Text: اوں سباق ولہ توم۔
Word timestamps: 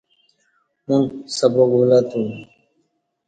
اوں 0.87 1.03
سباق 1.37 1.69
ولہ 1.79 1.99
توم۔ 2.09 2.29